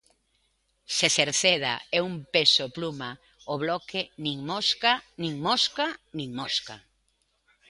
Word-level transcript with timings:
Se 0.95 1.07
Cerceda 1.15 1.73
é 1.97 1.99
un 2.09 2.15
peso 2.33 2.65
pluma, 2.75 3.11
o 3.53 3.55
Bloque 3.63 4.01
nin 4.23 4.37
mosca, 4.51 4.93
nin 5.21 5.33
mosca, 5.47 5.87
nin 6.17 6.29
mosca. 6.39 6.75